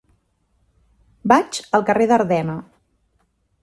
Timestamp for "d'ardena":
2.15-2.61